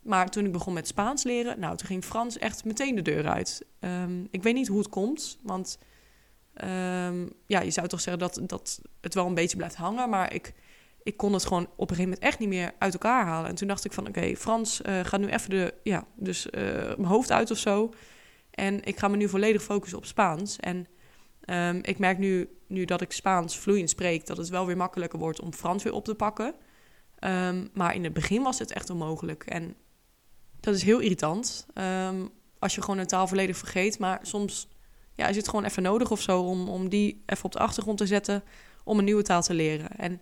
Maar 0.03 0.31
toen 0.31 0.45
ik 0.45 0.53
begon 0.53 0.73
met 0.73 0.87
Spaans 0.87 1.23
leren, 1.23 1.61
nou, 1.61 1.77
toen 1.77 1.87
ging 1.87 2.05
Frans 2.05 2.39
echt 2.39 2.65
meteen 2.65 2.95
de 2.95 3.03
deur 3.03 3.29
uit. 3.29 3.67
Um, 3.81 4.29
ik 4.31 4.43
weet 4.43 4.55
niet 4.55 4.69
hoe 4.69 4.79
het 4.79 4.89
komt, 4.89 5.39
want 5.43 5.79
ja, 7.47 7.61
je 7.61 7.71
zou 7.71 7.89
toch 7.89 8.01
zeggen 8.01 8.23
dat, 8.23 8.41
dat 8.43 8.81
het 9.01 9.15
wel 9.15 9.27
een 9.27 9.35
beetje 9.35 9.57
blijft 9.57 9.75
hangen. 9.75 10.11
Maar 10.11 10.35
ik, 10.35 10.55
ik 11.03 11.17
kon 11.17 11.33
het 11.33 11.47
gewoon 11.47 11.63
op 11.63 11.91
een 11.91 11.97
gegeven 11.97 12.03
moment 12.03 12.23
echt 12.23 12.39
niet 12.39 12.49
meer 12.49 12.73
uit 12.79 12.93
elkaar 12.93 13.25
halen. 13.25 13.49
En 13.49 13.55
toen 13.55 13.69
dacht 13.69 13.85
ik 13.85 13.93
van, 13.93 14.09
oké, 14.09 14.37
Frans 14.37 14.81
uh, 14.81 15.01
gaat 15.05 15.21
nu 15.21 15.29
even 15.29 15.51
de, 15.51 15.75
ja, 15.83 16.05
dus 16.17 16.47
uh, 16.47 16.63
mijn 16.73 17.05
hoofd 17.05 17.33
uit 17.33 17.51
of 17.51 17.59
zo. 17.59 17.93
En 18.51 18.85
ik 18.85 18.99
ga 18.99 19.09
me 19.09 19.17
nu 19.17 19.29
volledig 19.29 19.63
focussen 19.63 19.99
op 19.99 20.05
Spaans. 20.05 20.57
En 20.57 20.87
um, 21.47 21.79
ik 21.83 21.99
merk 21.99 22.19
nu, 22.19 22.49
nu 22.67 22.85
dat 22.85 23.01
ik 23.01 23.13
Spaans 23.13 23.59
vloeiend 23.59 23.91
spreek, 23.91 24.27
dat 24.27 24.37
het 24.37 24.49
wel 24.49 24.67
weer 24.67 24.77
makkelijker 24.77 25.19
wordt 25.19 25.41
om 25.41 25.53
Frans 25.53 25.83
weer 25.83 25.93
op 25.93 26.05
te 26.05 26.15
pakken. 26.15 26.55
maar 27.73 27.95
in 27.95 28.05
het 28.05 28.13
begin 28.13 28.43
was 28.43 28.59
het 28.59 28.73
echt 28.73 28.91
onmogelijk. 28.91 29.45
En 29.45 29.75
dat 30.61 30.75
is 30.75 30.83
heel 30.83 30.99
irritant. 30.99 31.67
Um, 31.75 32.31
als 32.61 32.75
je 32.75 32.81
gewoon 32.81 32.99
een 32.99 33.07
taal 33.07 33.27
volledig 33.27 33.57
vergeet. 33.57 33.99
Maar 33.99 34.19
soms 34.23 34.69
ja, 35.15 35.27
is 35.27 35.37
het 35.37 35.49
gewoon 35.49 35.65
even 35.65 35.83
nodig 35.83 36.11
of 36.11 36.21
zo 36.21 36.41
om, 36.41 36.69
om 36.69 36.89
die 36.89 37.23
even 37.27 37.45
op 37.45 37.53
de 37.53 37.59
achtergrond 37.59 37.99
te 37.99 38.07
zetten 38.07 38.43
om 38.85 38.99
een 38.99 39.05
nieuwe 39.05 39.23
taal 39.23 39.43
te 39.43 39.55
leren. 39.55 39.97
En 39.97 40.21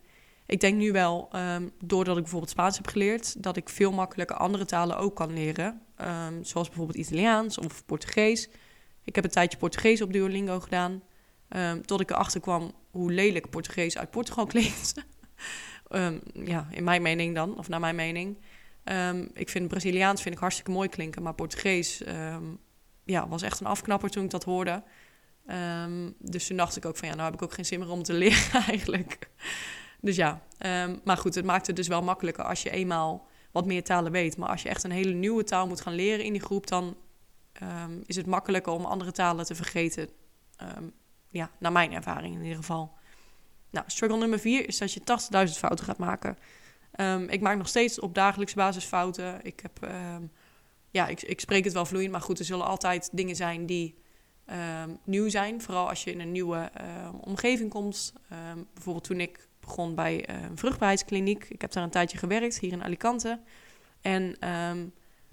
ik 0.49 0.61
denk 0.61 0.77
nu 0.77 0.93
wel, 0.93 1.29
um, 1.37 1.73
doordat 1.85 2.17
ik 2.17 2.23
bijvoorbeeld 2.23 2.51
Spaans 2.51 2.77
heb 2.77 2.87
geleerd, 2.87 3.43
dat 3.43 3.57
ik 3.57 3.69
veel 3.69 3.93
makkelijker 3.93 4.37
andere 4.37 4.65
talen 4.65 4.99
ook 4.99 5.17
kan 5.17 5.33
leren. 5.33 5.83
Um, 6.01 6.45
zoals 6.45 6.69
bijvoorbeeld 6.69 6.99
Italiaans 6.99 7.59
of 7.59 7.85
Portugees. 7.85 8.49
Ik 9.05 9.15
heb 9.15 9.25
een 9.25 9.31
tijdje 9.31 9.59
Portugees 9.59 10.03
op 10.03 10.13
Duolingo 10.13 10.61
gedaan. 10.61 11.03
Um, 11.49 11.87
tot 11.87 12.01
ik 12.01 12.11
erachter 12.11 12.41
kwam 12.41 12.73
hoe 12.91 13.13
lelijk 13.13 13.51
Portugees 13.51 13.99
uit 13.99 14.11
Portugal 14.11 14.47
klinkt. 14.55 14.95
ja, 16.33 16.69
in 16.71 16.85
mijn 16.85 17.03
mening 17.03 17.35
dan, 17.35 17.59
of 17.59 17.69
naar 17.69 17.81
mijn 17.81 17.97
mening. 17.97 18.39
Ik 19.33 19.49
vind 19.49 19.69
Braziliaans 19.69 20.23
vind 20.23 20.35
ik 20.35 20.41
hartstikke 20.41 20.71
mooi 20.71 20.89
klinken, 20.89 21.23
maar 21.23 21.35
Portugees 21.35 22.03
ja, 23.05 23.29
was 23.29 23.43
echt 23.43 23.61
een 23.61 23.67
afknapper 23.67 24.11
toen 24.11 24.25
ik 24.25 24.31
dat 24.31 24.45
hoorde. 24.45 24.83
Dus 26.19 26.47
toen 26.47 26.57
dacht 26.57 26.77
ik 26.77 26.85
ook 26.85 26.97
van 26.97 27.09
ja, 27.09 27.15
nou 27.15 27.25
heb 27.25 27.35
ik 27.35 27.43
ook 27.43 27.55
geen 27.55 27.65
zin 27.65 27.79
meer 27.79 27.91
om 27.91 28.03
te 28.03 28.13
leren 28.23 28.63
eigenlijk. 28.67 29.31
Dus 30.01 30.17
ja, 30.17 30.43
maar 31.05 31.17
goed, 31.17 31.35
het 31.35 31.45
maakt 31.45 31.67
het 31.67 31.77
dus 31.77 31.89
wel 31.89 32.03
makkelijker 32.03 32.45
als 32.45 32.63
je 32.63 32.71
eenmaal 32.71 33.27
wat 33.53 33.67
meer 33.67 33.85
talen 33.85 34.13
weet. 34.13 34.37
Maar 34.37 34.49
als 34.49 34.63
je 34.63 34.69
echt 34.69 34.85
een 34.85 34.91
hele 34.91 35.13
nieuwe 35.13 35.45
taal 35.45 35.67
moet 35.67 35.81
gaan 35.81 35.95
leren 35.95 36.25
in 36.25 36.33
die 36.33 36.43
groep, 36.43 36.67
dan 36.67 36.97
is 38.07 38.17
het 38.17 38.27
makkelijker 38.27 38.73
om 38.73 38.85
andere 38.85 39.13
talen 39.13 39.45
te 39.45 39.55
vergeten. 39.55 40.09
ja, 41.31 41.51
naar 41.59 41.73
mijn 41.73 41.93
ervaring 41.93 42.35
in 42.35 42.43
ieder 42.43 42.57
geval. 42.57 42.97
Nou, 43.71 43.85
struggle 43.89 44.19
nummer 44.19 44.39
vier 44.39 44.69
is 44.69 44.79
dat 44.79 44.93
je 44.93 45.01
80.000 45.49 45.59
fouten 45.59 45.85
gaat 45.85 45.99
maken. 45.99 46.39
Ik 47.29 47.41
maak 47.41 47.57
nog 47.57 47.69
steeds 47.69 48.01
op 48.01 48.15
dagelijkse 48.15 48.57
basis 48.57 48.85
fouten. 48.85 49.41
Ik, 49.43 49.61
heb, 49.61 49.91
ja, 50.91 51.07
ik, 51.07 51.23
ik, 51.23 51.41
spreek 51.41 51.65
het 51.65 51.73
wel 51.73 51.87
vloeiend, 51.87 52.13
maar 52.13 52.21
goed, 52.21 52.39
er 52.39 52.45
zullen 52.45 52.67
altijd 52.67 53.09
dingen 53.13 53.37
zijn 53.37 53.67
die 53.67 53.99
nieuw 55.05 55.29
zijn. 55.29 55.63
Vooral 55.63 55.89
als 55.89 56.05
je 56.05 56.13
in 56.13 56.21
een 56.21 56.33
nieuwe 56.33 56.71
omgeving 57.21 57.71
komt. 57.71 58.13
bijvoorbeeld 58.75 59.05
toen 59.05 59.21
ik 59.21 59.49
begon 59.69 59.95
bij 59.95 60.29
een 60.29 60.57
vruchtbaarheidskliniek. 60.57 61.45
Ik 61.49 61.61
heb 61.61 61.73
daar 61.73 61.83
een 61.83 61.91
tijdje 61.91 62.19
gewerkt, 62.19 62.59
hier 62.59 62.73
in 62.73 62.83
Alicante. 62.83 63.41
En 64.01 64.37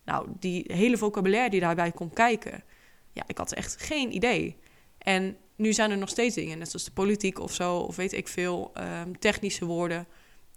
nou, 0.03 0.27
die 0.39 0.63
hele 0.67 0.98
vocabulaire 0.98 1.50
die 1.50 1.59
daarbij 1.59 1.91
komt 1.91 2.13
kijken, 2.13 2.63
ja, 3.12 3.24
ik 3.27 3.38
had 3.38 3.53
echt 3.53 3.81
geen 3.81 4.15
idee. 4.15 4.57
En 4.98 5.38
nu 5.55 5.74
zijn 5.74 5.91
er 5.91 5.98
nog 5.98 6.09
steeds 6.09 6.36
dingen, 6.36 6.57
net 6.57 6.69
zoals 6.69 6.86
de 6.86 6.91
politiek 6.91 7.39
of 7.39 7.53
zo, 7.53 7.77
of 7.77 7.95
weet 7.95 8.13
ik 8.13 8.27
veel, 8.27 8.71
technische 9.19 9.65
woorden, 9.65 10.07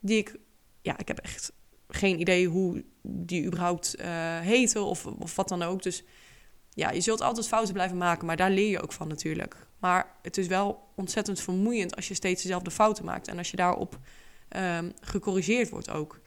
die 0.00 0.18
ik 0.18 0.36
ja, 0.82 0.98
ik 0.98 1.08
heb 1.08 1.18
echt 1.18 1.52
geen 1.88 2.20
idee 2.20 2.46
hoe 2.46 2.84
die 3.02 3.44
überhaupt 3.44 3.94
uh, 4.00 4.38
heten 4.40 4.84
of, 4.84 5.06
of 5.06 5.36
wat 5.36 5.48
dan 5.48 5.62
ook. 5.62 5.82
Dus 5.82 6.04
ja, 6.78 6.90
je 6.90 7.00
zult 7.00 7.20
altijd 7.20 7.48
fouten 7.48 7.72
blijven 7.74 7.96
maken, 7.96 8.26
maar 8.26 8.36
daar 8.36 8.50
leer 8.50 8.70
je 8.70 8.82
ook 8.82 8.92
van 8.92 9.08
natuurlijk. 9.08 9.56
Maar 9.78 10.14
het 10.22 10.36
is 10.36 10.46
wel 10.46 10.88
ontzettend 10.94 11.40
vermoeiend 11.40 11.96
als 11.96 12.08
je 12.08 12.14
steeds 12.14 12.42
dezelfde 12.42 12.70
fouten 12.70 13.04
maakt 13.04 13.28
en 13.28 13.38
als 13.38 13.50
je 13.50 13.56
daarop 13.56 13.98
um, 14.56 14.92
gecorrigeerd 15.00 15.70
wordt 15.70 15.90
ook. 15.90 16.20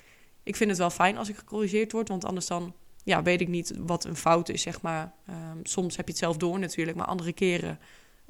Ik 0.44 0.56
vind 0.56 0.70
het 0.70 0.80
wel 0.80 0.90
fijn 0.90 1.18
als 1.18 1.30
ik 1.30 1.36
gecorrigeerd 1.38 1.92
word, 1.92 2.08
want 2.08 2.26
anders 2.26 2.48
dan 2.48 2.76
ja, 3.04 3.24
weet 3.24 3.42
ik 3.42 3.48
niet 3.48 3.74
wat 3.78 4.06
een 4.06 4.16
fout 4.16 4.50
is, 4.50 4.62
zeg 4.62 4.82
maar. 4.82 5.14
Um, 5.30 5.60
soms 5.64 5.96
heb 5.96 6.06
je 6.06 6.12
het 6.12 6.22
zelf 6.22 6.38
door 6.38 6.60
natuurlijk, 6.60 6.98
maar 6.98 7.06
andere 7.06 7.34
keren 7.34 7.80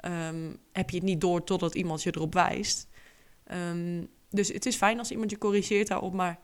um, 0.04 0.56
heb 0.72 0.90
je 0.90 0.96
het 0.96 1.04
niet 1.04 1.20
door 1.20 1.44
totdat 1.44 1.74
iemand 1.74 2.02
je 2.02 2.12
erop 2.14 2.34
wijst. 2.34 2.88
Dus 4.30 4.48
het 4.48 4.66
is 4.66 4.76
fijn 4.76 4.98
als 4.98 5.10
iemand 5.10 5.30
je 5.30 5.38
corrigeert 5.38 5.88
daarop, 5.88 6.12
maar 6.12 6.38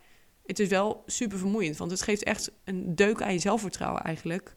het 0.47 0.59
is 0.59 0.69
wel 0.69 1.03
super 1.07 1.39
vermoeiend. 1.39 1.77
Want 1.77 1.91
het 1.91 2.03
geeft 2.03 2.23
echt 2.23 2.53
een 2.65 2.95
deuk 2.95 3.23
aan 3.23 3.33
je 3.33 3.39
zelfvertrouwen 3.39 4.03
eigenlijk. 4.03 4.57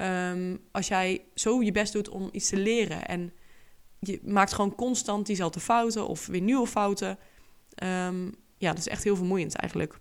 Um, 0.00 0.60
als 0.72 0.88
jij 0.88 1.24
zo 1.34 1.62
je 1.62 1.72
best 1.72 1.92
doet 1.92 2.08
om 2.08 2.28
iets 2.32 2.48
te 2.48 2.56
leren 2.56 3.06
en 3.06 3.32
je 3.98 4.20
maakt 4.24 4.52
gewoon 4.52 4.74
constant 4.74 5.26
diezelfde 5.26 5.60
fouten 5.60 6.08
of 6.08 6.26
weer 6.26 6.40
nieuwe 6.40 6.66
fouten. 6.66 7.18
Um, 7.84 8.34
ja, 8.58 8.68
dat 8.68 8.78
is 8.78 8.88
echt 8.88 9.04
heel 9.04 9.16
vermoeiend 9.16 9.54
eigenlijk. 9.54 9.98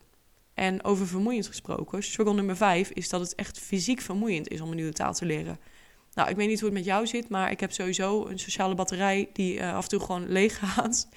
En 0.54 0.84
over 0.84 1.08
vermoeiend 1.08 1.48
gesproken, 1.48 2.04
struggle 2.04 2.34
nummer 2.34 2.58
vijf 2.58 2.90
is 2.90 3.10
dat 3.10 3.22
het 3.22 3.36
echt 3.36 3.60
fysiek 3.60 4.02
vermoeiend 4.02 4.48
is 4.48 4.62
om 4.62 4.70
een 4.70 4.76
nieuwe 4.76 4.94
taal 4.94 5.14
te 5.14 5.26
leren. 5.26 5.60
Nou, 6.14 6.30
ik 6.30 6.36
weet 6.36 6.48
niet 6.48 6.60
hoe 6.60 6.70
het 6.70 6.78
met 6.78 6.88
jou 6.88 7.08
zit, 7.08 7.30
maar 7.30 7.52
ik 7.52 7.60
heb 7.60 7.72
sowieso 7.72 8.26
een 8.26 8.40
sociale 8.40 8.76
batterij 8.76 9.30
die 9.34 9.56
uh, 9.56 9.76
af 9.76 9.84
en 9.84 9.90
toe 9.90 10.00
gewoon 10.00 10.28
leeg 10.38 10.60
gaat 10.60 11.08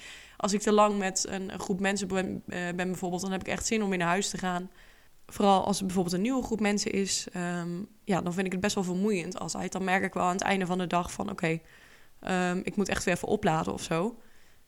als 0.41 0.53
ik 0.53 0.61
te 0.61 0.71
lang 0.71 0.97
met 0.97 1.25
een, 1.29 1.59
groep 1.59 1.79
mensen 1.79 2.07
ben, 2.07 2.43
uh, 2.47 2.57
ben, 2.75 2.75
bijvoorbeeld, 2.75 3.21
dan 3.21 3.31
heb 3.31 3.41
ik 3.41 3.47
echt 3.47 3.65
zin 3.65 3.83
om 3.83 3.89
weer 3.89 3.97
naar 3.97 4.07
huis 4.07 4.29
te 4.29 4.37
gaan. 4.37 4.69
Vooral 5.31 5.65
als 5.65 5.77
het 5.77 5.85
bijvoorbeeld 5.85 6.15
een 6.15 6.21
nieuwe 6.21 6.43
groep 6.43 6.59
mensen 6.59 6.91
is, 6.91 7.27
um, 7.35 7.87
ja, 8.03 8.21
dan 8.21 8.33
vind 8.33 8.45
ik 8.45 8.51
het 8.51 8.61
best 8.61 8.75
wel 8.75 8.83
vermoeiend 8.83 9.39
altijd. 9.39 9.71
Dan 9.71 9.83
merk 9.83 10.03
ik 10.03 10.13
wel 10.13 10.23
aan 10.23 10.33
het 10.33 10.41
einde 10.41 10.65
van 10.65 10.77
de 10.77 10.87
dag 10.87 11.11
van 11.11 11.29
oké, 11.29 11.59
um, 12.27 12.61
ik 12.63 12.75
moet 12.75 12.89
echt 12.89 13.03
weer 13.03 13.13
even 13.13 13.27
opladen 13.27 13.73
of 13.73 13.83
zo. 13.83 14.19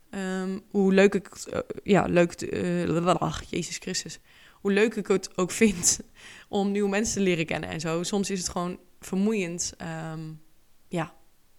ehm, 0.10 0.60
hoe 0.70 0.94
leuk 0.94 1.14
ik 1.14 1.28
eh, 1.28 1.60
ja, 1.84 2.06
leuk, 2.06 2.42
uh, 2.42 3.16
ach, 3.16 3.44
Jezus 3.50 3.78
Christus, 3.78 4.20
hoe 4.54 4.72
leuk 4.72 4.96
ik 4.96 5.08
het 5.08 5.38
ook 5.38 5.52
vind 5.52 6.00
om 6.50 6.72
nieuwe 6.72 6.90
mensen 6.90 7.14
te 7.14 7.22
leren 7.22 7.46
kennen 7.46 7.70
en 7.70 7.80
zo. 7.80 8.04
Soms 8.04 8.30
is 8.30 8.40
het 8.40 8.50
gewoon 8.50 8.80
vermoeiend, 9.00 9.74
ehm, 9.78 10.32
ja, 10.88 11.14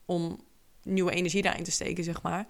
om 0.04 0.44
nieuwe 0.82 1.12
energie 1.12 1.42
daarin 1.42 1.64
te 1.64 1.70
steken, 1.70 2.04
zeg 2.04 2.22
maar. 2.22 2.46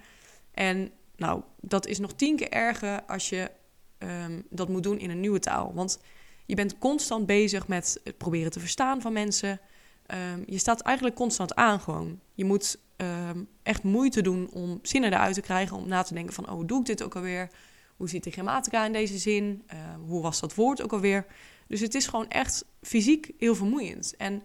En 0.53 0.91
nou, 1.17 1.43
dat 1.61 1.87
is 1.87 1.99
nog 1.99 2.15
tien 2.15 2.37
keer 2.37 2.51
erger 2.51 3.03
als 3.07 3.29
je 3.29 3.51
ehm, 3.99 4.41
dat 4.51 4.69
moet 4.69 4.83
doen 4.83 4.99
in 4.99 5.11
een 5.11 5.21
nieuwe 5.21 5.39
taal. 5.39 5.75
Want 5.75 5.99
je 6.47 6.55
bent 6.55 6.79
constant 6.79 7.27
bezig 7.27 7.69
met 7.69 8.01
het 8.05 8.19
proberen 8.19 8.51
te 8.51 8.61
verstaan 8.61 9.01
van 9.01 9.13
mensen. 9.13 9.61
Ehm, 10.07 10.43
je 10.47 10.59
staat 10.59 10.81
eigenlijk 10.81 11.17
constant 11.17 11.55
aan 11.55 11.81
gewoon. 11.81 12.21
Je 12.35 12.45
moet 12.45 12.79
ehm, 12.97 13.43
echt 13.63 13.83
moeite 13.83 14.23
doen 14.23 14.51
om 14.51 14.79
zinnen 14.83 15.13
eruit 15.13 15.35
te 15.35 15.41
krijgen, 15.41 15.77
om 15.77 15.89
na 15.89 16.03
te 16.03 16.15
denken 16.15 16.35
van, 16.35 16.51
oh, 16.51 16.67
doe 16.67 16.81
ik 16.81 16.87
dit 16.87 17.03
ook 17.03 17.17
alweer? 17.17 17.49
Hoe 17.97 18.09
ziet 18.09 18.25
de 18.25 18.31
grammatica 18.31 18.85
in 18.85 18.93
deze 18.93 19.19
zin? 19.19 19.63
hoe 20.07 20.23
was 20.23 20.41
dat 20.41 20.55
woord 20.55 20.83
ook 20.83 20.93
alweer? 20.93 21.27
Dus 21.69 21.81
het 21.81 21.95
is 21.95 22.07
gewoon 22.07 22.29
echt 22.29 22.65
fysiek 22.83 23.31
heel 23.39 23.55
vermoeiend. 23.55 24.15
En 24.17 24.43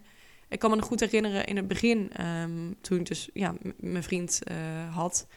ik 0.50 0.60
kan 0.60 0.70
me 0.70 0.76
nog 0.76 0.86
goed 0.86 1.00
herinneren 1.00 1.46
in 1.46 1.56
het 1.56 1.68
begin, 1.68 2.12
toen 2.82 3.00
ik 3.00 3.06
dus 3.06 3.30
ja, 3.34 3.56
mijn 3.78 4.04
vriend 4.04 4.40
uh, 4.52 4.96
had, 4.96 5.28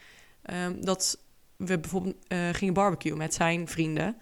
dat 0.81 1.19
we 1.57 1.79
bijvoorbeeld 1.79 2.17
uh, 2.29 2.49
gingen 2.53 2.75
barbecuen 2.75 3.19
met 3.19 3.35
zijn 3.35 3.69
vrienden. 3.69 4.17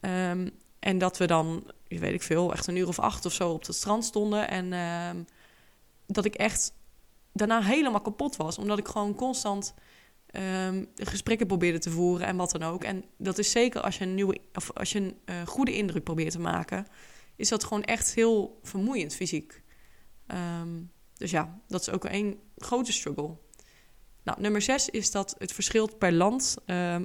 Ehm, 0.00 0.48
en 0.78 0.98
dat 0.98 1.18
we 1.18 1.26
dan, 1.26 1.70
weet 1.98 2.12
ik 2.12 2.22
veel, 2.22 2.52
echt 2.52 2.66
een 2.66 2.76
uur 2.76 2.88
of 2.88 2.98
acht 2.98 3.26
of 3.26 3.32
zo 3.32 3.50
op 3.50 3.66
het 3.66 3.76
strand 3.76 4.04
stonden. 4.04 4.48
En 4.48 4.72
ehm, 4.72 5.22
dat 6.06 6.24
ik 6.24 6.34
echt 6.34 6.72
daarna 7.32 7.62
helemaal 7.62 8.00
kapot 8.00 8.36
was. 8.36 8.58
Omdat 8.58 8.78
ik 8.78 8.88
gewoon 8.88 9.14
constant 9.14 9.74
um, 10.32 10.88
gesprekken 10.94 11.46
probeerde 11.46 11.78
te 11.78 11.90
voeren 11.90 12.26
en 12.26 12.36
wat 12.36 12.50
dan 12.50 12.62
ook. 12.62 12.84
En 12.84 13.04
dat 13.16 13.38
is 13.38 13.50
zeker 13.50 13.80
als 13.80 13.98
je 13.98 14.04
een 14.04 14.14
nieuwe 14.14 14.40
of 14.54 14.72
als 14.72 14.92
je 14.92 14.98
een 14.98 15.18
uh, 15.24 15.46
goede 15.46 15.76
indruk 15.76 16.04
probeert 16.04 16.32
te 16.32 16.40
maken, 16.40 16.86
is 17.36 17.48
dat 17.48 17.64
gewoon 17.64 17.84
echt 17.84 18.14
heel 18.14 18.58
vermoeiend 18.62 19.14
fysiek. 19.14 19.62
dus 21.14 21.30
ja, 21.30 21.60
dat 21.68 21.80
is 21.80 21.90
ook 21.90 22.04
een 22.04 22.40
grote 22.56 22.92
struggle. 22.92 23.36
Nou, 24.22 24.40
nummer 24.40 24.62
zes 24.62 24.88
is 24.88 25.10
dat 25.10 25.34
het 25.38 25.52
verschilt 25.52 25.98
per 25.98 26.12
land 26.12 26.56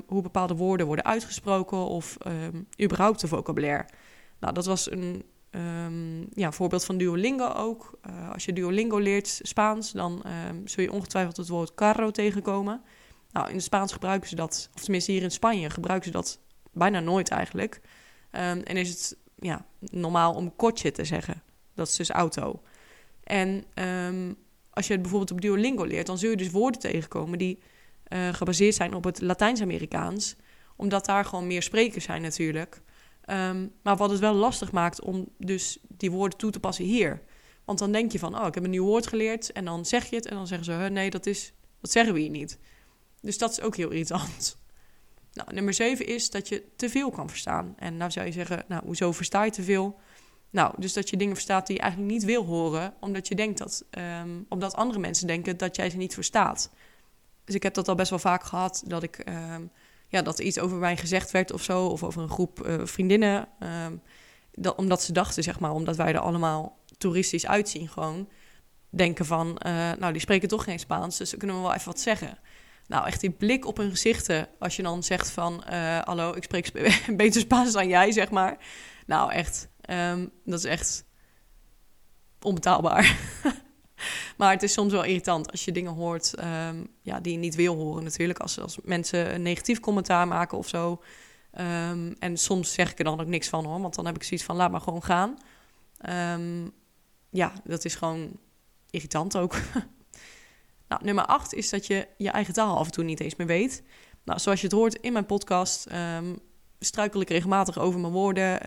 hoe 0.08 0.22
bepaalde 0.22 0.56
woorden 0.56 0.86
worden 0.86 1.06
uitgesproken 1.06 1.78
of 1.78 2.18
überhaupt 2.82 3.20
de 3.20 3.28
vocabulaire. 3.28 3.86
Nou, 4.40 4.54
dat 4.54 4.66
was 4.66 4.92
een 4.92 5.24
um, 5.52 6.28
ja, 6.34 6.52
voorbeeld 6.52 6.86
van 6.86 6.98
Duolingo 6.98 7.48
ook. 7.48 8.00
Uh, 8.10 8.32
als 8.32 8.46
je 8.46 8.54
Duolingo 8.54 8.98
leert 8.98 9.40
Spaans, 9.42 9.92
dan 9.92 10.24
zul 10.66 10.84
je 10.84 10.92
ongetwijfeld 10.92 11.38
het 11.38 11.48
woord 11.48 11.76
carro 11.76 12.12
tegenkomen. 12.12 12.82
Nou, 13.32 13.48
in 13.50 13.56
het 13.56 13.64
Spaans 13.64 13.94
gebruiken 13.94 14.30
ze 14.30 14.36
dat, 14.36 14.70
of 14.76 14.82
tenminste 14.82 15.12
hier 15.12 15.24
in 15.24 15.32
Spanje 15.32 15.70
gebruiken 15.70 16.08
ze 16.08 16.18
dat 16.18 16.40
bijna 16.72 17.00
nooit 17.00 17.30
eigenlijk. 17.30 17.82
en 18.32 18.78
is 18.78 18.90
het 18.90 19.18
ja, 19.36 19.66
normaal 19.80 20.34
om 20.34 20.56
coche 20.56 20.92
te 20.92 21.06
zeggen. 21.06 21.44
Dat 21.74 21.88
is 21.88 21.96
dus 21.96 22.10
auto. 22.10 22.62
En 23.24 23.64
als 24.70 24.88
je 24.88 24.94
het 24.94 25.02
bijvoorbeeld 25.02 25.32
op 25.32 25.42
Duolingo 25.42 25.84
leert, 25.84 26.08
dan 26.08 26.18
zul 26.18 26.30
je 26.30 26.38
dus 26.38 26.52
woorden 26.52 26.82
tegenkomen 26.82 27.38
die 27.38 27.60
uh, 28.10 28.34
gebaseerd 28.34 28.76
zijn 28.76 28.94
op 28.94 29.04
het 29.04 29.22
Latijns-Amerikaans. 29.22 30.36
Omdat 30.76 31.06
daar 31.06 31.26
gewoon 31.26 31.48
meer 31.48 31.62
sprekers 31.62 32.04
zijn 32.06 32.22
natuurlijk. 32.22 32.82
Um, 33.30 33.72
maar 33.82 33.98
wat 33.98 34.10
het 34.10 34.20
wel 34.20 34.34
lastig 34.34 34.72
maakt 34.72 35.02
om 35.02 35.28
dus 35.38 35.78
die 35.88 36.12
woorden 36.12 36.38
toe 36.38 36.52
te 36.52 36.60
passen 36.60 36.86
hier. 36.86 37.22
Want 37.66 37.80
dan 37.80 37.92
denk 37.92 38.12
je 38.12 38.20
van, 38.20 38.40
oh, 38.40 38.48
ik 38.48 38.54
heb 38.54 38.64
een 38.64 38.70
nieuw 38.70 38.86
woord 38.86 39.08
geleerd. 39.08 39.52
En 39.52 39.66
dan 39.66 39.86
zeg 39.86 40.10
je 40.10 40.16
het 40.16 40.26
en 40.26 40.36
dan 40.36 40.48
zeggen 40.48 40.66
ze, 40.66 40.90
nee, 40.92 41.10
dat, 41.10 41.26
is, 41.26 41.54
dat 41.82 41.92
zeggen 41.92 42.14
we 42.14 42.20
hier 42.20 42.30
niet. 42.30 42.60
Dus 43.22 43.38
dat 43.38 43.52
is 43.52 43.62
ook 43.62 43.76
heel 43.76 43.90
irritant. 43.90 44.58
Nou, 45.34 45.54
nummer 45.54 45.74
zeven 45.74 46.06
is 46.08 46.30
dat 46.30 46.48
je 46.48 46.64
te 46.76 46.90
veel 46.90 47.10
kan 47.10 47.30
verstaan. 47.30 47.74
En 47.78 47.98
nou 47.98 48.12
zou 48.12 48.26
je 48.26 48.32
zeggen, 48.32 48.64
nou, 48.68 48.86
hoezo 48.86 49.12
versta 49.12 49.44
je 49.44 49.52
te 49.52 49.64
veel? 49.64 50.00
Nou, 50.50 50.74
dus 50.78 50.94
dat 50.94 51.10
je 51.10 51.18
dingen 51.18 51.34
verstaat 51.34 51.68
die 51.68 51.76
je 51.76 51.82
eigenlijk 51.82 52.12
niet 52.12 52.24
wil 52.24 52.46
horen, 52.46 52.94
omdat 53.00 53.28
je 53.28 53.36
denkt 53.36 53.58
dat, 53.58 53.86
um, 54.22 54.46
omdat 54.50 54.76
andere 54.76 55.00
mensen 55.00 55.28
denken 55.28 55.58
dat 55.58 55.76
jij 55.76 55.90
ze 55.90 55.98
niet 55.98 56.14
verstaat. 56.14 56.72
Dus 57.44 57.56
ik 57.56 57.64
heb 57.64 57.74
dat 57.74 57.88
al 57.88 57.96
best 57.96 58.10
wel 58.10 58.20
vaak 58.20 58.44
gehad, 58.44 58.84
dat 58.88 59.04
ik, 59.04 59.24
um, 59.30 59.72
ja, 60.16 60.22
dat 60.22 60.40
iets 60.40 60.60
over 60.60 60.78
mij 60.78 60.98
gezegd 60.98 61.32
werd 61.32 61.52
of 61.52 61.64
zo, 61.64 61.86
of 61.86 62.04
over 62.04 62.22
een 62.22 62.30
groep 62.30 62.68
uh, 62.68 62.76
vriendinnen, 62.84 63.48
um, 63.86 64.02
dat, 64.52 64.76
omdat 64.76 65.04
ze 65.04 65.12
dachten, 65.12 65.44
zeg 65.44 65.60
maar, 65.60 65.72
omdat 65.72 65.96
wij 65.96 66.14
er 66.14 66.20
allemaal 66.20 66.78
toeristisch 66.98 67.48
uitzien, 67.48 67.88
gewoon 67.88 68.30
denken 68.90 69.26
van, 69.26 69.48
uh, 69.66 69.92
nou, 70.00 70.12
die 70.12 70.22
spreken 70.22 70.48
toch 70.48 70.64
geen 70.64 70.80
Spaans, 70.80 71.18
dus 71.18 71.38
kunnen 71.38 71.56
we 71.56 71.62
wel 71.62 71.74
even 71.74 71.86
wat 71.86 72.00
zeggen. 72.00 72.38
Nou, 72.88 73.06
echt 73.06 73.22
die 73.22 73.30
blik 73.30 73.66
op 73.66 73.78
hun 73.78 73.90
gezichten, 73.90 74.48
als 74.60 74.76
je 74.76 74.84
dan 74.84 75.04
zegt 75.04 75.30
van, 75.30 75.64
uh, 75.70 76.00
hallo, 76.00 76.34
ik 76.34 76.44
spreek 76.44 76.72
beter 77.18 77.42
Spaans 77.42 77.74
dan 77.74 77.88
jij, 77.88 78.12
zeg 78.12 78.32
maar. 78.32 78.58
Nou, 79.06 79.32
echt, 79.32 79.70
Um, 79.90 80.32
dat 80.46 80.60
is 80.60 80.66
echt 80.66 81.06
onbetaalbaar. 82.42 83.18
maar 84.38 84.52
het 84.52 84.64
is 84.64 84.74
soms 84.74 84.92
wel 84.92 85.04
irritant 85.04 85.52
als 85.52 85.66
je 85.66 85.72
dingen 85.72 85.94
hoort 85.94 86.34
um, 86.70 86.88
ja, 87.02 87.20
die 87.20 87.32
je 87.32 87.38
niet 87.38 87.56
wil 87.56 87.76
horen 87.76 88.04
natuurlijk. 88.04 88.40
Als, 88.40 88.60
als 88.60 88.78
mensen 88.84 89.34
een 89.34 89.42
negatief 89.42 89.80
commentaar 89.80 90.28
maken 90.28 90.58
of 90.58 90.68
zo. 90.68 91.02
Um, 91.60 92.16
en 92.20 92.38
soms 92.38 92.74
zeg 92.74 92.92
ik 92.92 92.98
er 92.98 93.04
dan 93.04 93.20
ook 93.20 93.28
niks 93.28 93.50
van 93.50 93.66
hoor. 93.66 93.82
Want 93.82 93.96
dan 93.96 94.06
heb 94.06 94.16
ik 94.16 94.24
zoiets 94.24 94.46
van 94.46 94.56
laat 94.56 94.72
maar 94.72 94.82
gewoon 94.82 95.04
gaan. 95.04 95.38
ja, 97.30 97.54
dat 97.64 97.86
is 97.86 97.96
gewoon 97.96 98.32
irritant 98.90 99.38
ook. 99.38 99.56
nou, 100.90 101.04
nummer 101.04 101.26
acht 101.26 101.54
is 101.54 101.70
dat 101.70 101.88
je 101.88 102.08
je 102.18 102.30
eigen 102.30 102.54
taal 102.54 102.78
af 102.78 102.86
en 102.86 102.92
toe 102.92 103.04
niet 103.04 103.20
eens 103.20 103.36
meer 103.36 103.48
weet. 103.48 103.84
Nou, 104.24 104.40
zoals 104.40 104.62
je 104.62 104.68
het 104.68 104.76
hoort 104.76 104.96
in 104.96 105.14
mijn 105.14 105.26
podcast 105.26 105.88
struikel 106.80 107.22
ik 107.22 107.30
regelmatig 107.30 107.80
over 107.80 108.00
mijn 108.00 108.14
woorden. 108.14 108.60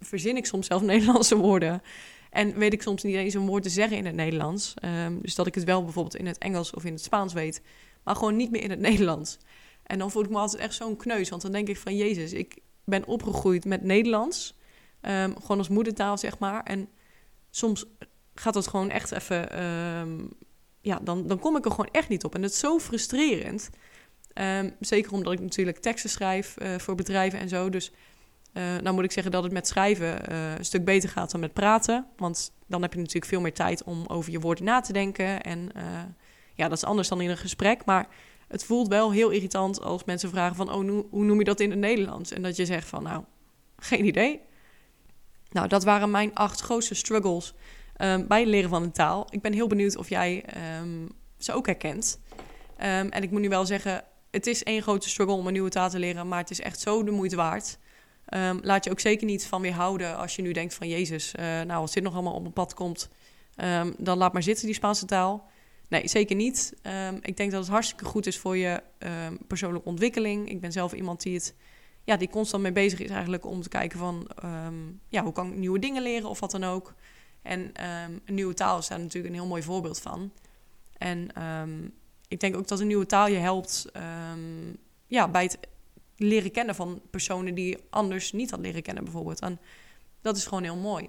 Verzin 0.00 0.36
ik 0.36 0.46
soms 0.46 0.66
zelf 0.66 0.82
Nederlandse 0.92 1.36
woorden. 1.36 1.82
En 2.30 2.58
weet 2.58 2.72
ik 2.72 2.82
soms 2.82 3.02
niet 3.02 3.14
eens 3.14 3.34
een 3.34 3.46
woord 3.46 3.62
te 3.62 3.68
zeggen 3.68 3.96
in 3.96 4.06
het 4.06 4.14
Nederlands. 4.14 4.74
Um, 5.04 5.18
dus 5.22 5.34
dat 5.34 5.46
ik 5.46 5.54
het 5.54 5.64
wel 5.64 5.84
bijvoorbeeld 5.84 6.16
in 6.16 6.26
het 6.26 6.38
Engels 6.38 6.74
of 6.74 6.84
in 6.84 6.92
het 6.92 7.02
Spaans 7.02 7.32
weet. 7.32 7.62
Maar 8.02 8.16
gewoon 8.16 8.36
niet 8.36 8.50
meer 8.50 8.62
in 8.62 8.70
het 8.70 8.80
Nederlands. 8.80 9.38
En 9.82 9.98
dan 9.98 10.10
voel 10.10 10.24
ik 10.24 10.30
me 10.30 10.38
altijd 10.38 10.62
echt 10.62 10.74
zo'n 10.74 10.96
kneus. 10.96 11.28
Want 11.28 11.42
dan 11.42 11.52
denk 11.52 11.68
ik 11.68 11.76
van 11.76 11.96
Jezus, 11.96 12.32
ik 12.32 12.58
ben 12.84 13.06
opgegroeid 13.06 13.64
met 13.64 13.82
Nederlands. 13.82 14.58
Um, 15.02 15.34
gewoon 15.40 15.58
als 15.58 15.68
moedertaal, 15.68 16.18
zeg 16.18 16.38
maar. 16.38 16.62
En 16.62 16.88
soms 17.50 17.84
gaat 18.34 18.54
dat 18.54 18.66
gewoon 18.66 18.90
echt 18.90 19.12
even... 19.12 19.48
ja, 20.80 21.00
dan, 21.02 21.26
dan 21.26 21.38
kom 21.38 21.56
ik 21.56 21.64
er 21.64 21.70
gewoon 21.70 21.90
echt 21.92 22.08
niet 22.08 22.24
op. 22.24 22.34
En 22.34 22.40
dat 22.40 22.50
is 22.50 22.58
zo 22.58 22.78
frustrerend. 22.78 23.70
Zeker 24.80 25.12
omdat 25.12 25.32
ik 25.32 25.40
natuurlijk 25.40 25.78
teksten 25.78 26.10
schrijf 26.10 26.56
uh, 26.62 26.78
voor 26.78 26.94
bedrijven 26.94 27.38
en 27.38 27.48
zo. 27.48 27.68
Dus 27.68 27.92
uh, 28.52 28.62
nou 28.82 28.94
moet 28.94 29.04
ik 29.04 29.12
zeggen 29.12 29.32
dat 29.32 29.42
het 29.42 29.52
met 29.52 29.66
schrijven 29.68 30.32
uh, 30.32 30.56
een 30.58 30.64
stuk 30.64 30.84
beter 30.84 31.08
gaat 31.08 31.30
dan 31.30 31.40
met 31.40 31.52
praten. 31.52 32.06
Want 32.16 32.52
dan 32.66 32.82
heb 32.82 32.92
je 32.92 32.98
natuurlijk 32.98 33.26
veel 33.26 33.40
meer 33.40 33.54
tijd 33.54 33.84
om 33.84 34.04
over 34.06 34.32
je 34.32 34.40
woorden 34.40 34.64
na 34.64 34.80
te 34.80 34.92
denken. 34.92 35.40
En 35.40 35.72
ja, 36.54 36.68
dat 36.68 36.76
is 36.76 36.84
anders 36.84 37.08
dan 37.08 37.20
in 37.20 37.30
een 37.30 37.36
gesprek. 37.36 37.84
Maar 37.84 38.08
het 38.48 38.64
voelt 38.64 38.88
wel 38.88 39.12
heel 39.12 39.30
irritant 39.30 39.80
als 39.82 40.04
mensen 40.04 40.30
vragen 40.30 40.56
van... 40.56 40.72
oh, 40.72 41.04
hoe 41.10 41.24
noem 41.24 41.38
je 41.38 41.44
dat 41.44 41.60
in 41.60 41.70
het 41.70 41.78
Nederlands? 41.78 42.32
En 42.32 42.42
dat 42.42 42.56
je 42.56 42.66
zegt 42.66 42.88
van, 42.88 43.02
nou, 43.02 43.24
geen 43.76 44.04
idee. 44.04 44.40
Nou, 45.50 45.68
dat 45.68 45.84
waren 45.84 46.10
mijn 46.10 46.34
acht 46.34 46.60
grootste 46.60 46.94
struggles 46.94 47.54
um, 47.96 48.26
bij 48.26 48.40
het 48.40 48.48
leren 48.48 48.70
van 48.70 48.82
een 48.82 48.92
taal. 48.92 49.26
Ik 49.30 49.42
ben 49.42 49.52
heel 49.52 49.66
benieuwd 49.66 49.96
of 49.96 50.08
jij 50.08 50.44
um, 50.80 51.08
ze 51.38 51.52
ook 51.52 51.66
herkent. 51.66 52.20
Um, 52.76 53.08
en 53.08 53.22
ik 53.22 53.30
moet 53.30 53.40
nu 53.40 53.48
wel 53.48 53.66
zeggen, 53.66 54.04
het 54.30 54.46
is 54.46 54.62
één 54.62 54.82
grote 54.82 55.08
struggle 55.08 55.36
om 55.36 55.46
een 55.46 55.52
nieuwe 55.52 55.70
taal 55.70 55.90
te 55.90 55.98
leren, 55.98 56.28
maar 56.28 56.38
het 56.38 56.50
is 56.50 56.60
echt 56.60 56.80
zo 56.80 57.04
de 57.04 57.10
moeite 57.10 57.36
waard. 57.36 57.78
Um, 58.34 58.60
laat 58.62 58.84
je 58.84 58.90
ook 58.90 59.00
zeker 59.00 59.26
niet 59.26 59.46
van 59.46 59.62
weerhouden 59.62 60.16
als 60.16 60.36
je 60.36 60.42
nu 60.42 60.52
denkt 60.52 60.74
van 60.74 60.88
Jezus, 60.88 61.34
uh, 61.34 61.44
nou 61.44 61.72
als 61.72 61.92
dit 61.92 62.02
nog 62.02 62.14
allemaal 62.14 62.34
op 62.34 62.40
mijn 62.40 62.52
pad 62.52 62.74
komt, 62.74 63.08
um, 63.56 63.94
dan 63.98 64.18
laat 64.18 64.32
maar 64.32 64.42
zitten 64.42 64.66
die 64.66 64.74
Spaanse 64.74 65.06
taal. 65.06 65.48
Nee, 65.88 66.08
zeker 66.08 66.36
niet. 66.36 66.76
Um, 66.82 67.18
ik 67.22 67.36
denk 67.36 67.50
dat 67.50 67.60
het 67.60 67.70
hartstikke 67.70 68.04
goed 68.04 68.26
is 68.26 68.38
voor 68.38 68.56
je 68.56 68.82
persoonlijke 69.46 69.88
ontwikkeling. 69.88 70.50
Ik 70.50 70.60
ben 70.60 70.72
zelf 70.72 70.92
iemand 70.92 71.22
die 71.22 71.34
het, 71.34 71.54
ja, 72.04 72.16
die 72.16 72.28
constant 72.28 72.62
mee 72.62 72.72
bezig 72.72 73.00
is 73.00 73.10
eigenlijk 73.10 73.46
om 73.46 73.62
te 73.62 73.68
kijken 73.68 73.98
van, 73.98 74.30
ja, 75.08 75.22
hoe 75.22 75.32
kan 75.32 75.52
ik 75.52 75.56
nieuwe 75.58 75.78
dingen 75.78 76.02
leren 76.02 76.28
of 76.28 76.40
wat 76.40 76.50
dan 76.50 76.64
ook. 76.64 76.94
En 77.42 77.70
een 78.24 78.34
nieuwe 78.34 78.54
taal 78.54 78.78
is 78.78 78.88
daar 78.88 79.00
natuurlijk 79.00 79.34
een 79.34 79.40
heel 79.40 79.48
mooi 79.48 79.62
voorbeeld 79.62 80.00
van. 80.00 80.32
En 80.98 81.28
ik 82.28 82.40
denk 82.40 82.56
ook 82.56 82.68
dat 82.68 82.80
een 82.80 82.86
nieuwe 82.86 83.06
taal 83.06 83.28
je 83.28 83.38
helpt 83.38 83.90
ja, 85.06 85.28
bij 85.28 85.42
het 85.42 85.58
leren 86.20 86.50
kennen 86.50 86.74
van 86.74 87.02
personen 87.10 87.54
die 87.54 87.68
je 87.68 87.80
anders 87.90 88.32
niet 88.32 88.50
had 88.50 88.60
leren 88.60 88.82
kennen, 88.82 89.04
bijvoorbeeld. 89.04 89.40
En 89.40 89.60
dat 90.20 90.36
is 90.36 90.46
gewoon 90.46 90.62
heel 90.62 90.76
mooi. 90.76 91.08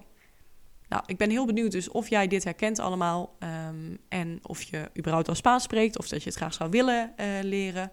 Nou, 0.88 1.04
ik 1.06 1.18
ben 1.18 1.30
heel 1.30 1.46
benieuwd 1.46 1.72
dus 1.72 1.90
of 1.90 2.10
jij 2.10 2.28
dit 2.28 2.44
herkent 2.44 2.80
allemaal. 2.80 3.36
Um, 3.40 3.98
en 4.10 4.40
of 4.42 4.62
je 4.62 4.90
überhaupt 4.98 5.28
al 5.28 5.36
Spaans 5.36 5.64
spreekt 5.64 5.98
of 5.98 6.08
dat 6.08 6.24
je 6.24 6.30
het 6.30 6.38
graag 6.38 6.54
zou 6.54 6.70
willen 6.70 7.14
uh, 7.18 7.26
leren. 7.42 7.92